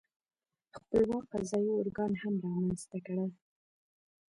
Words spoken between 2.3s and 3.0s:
رامنځته